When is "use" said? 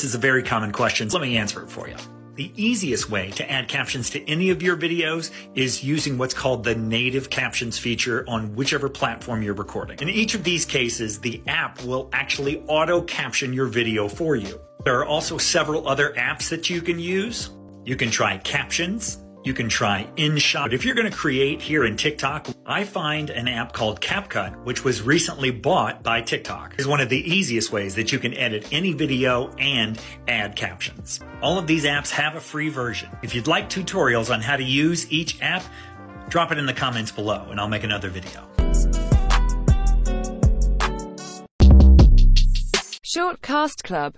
16.98-17.50, 34.64-35.10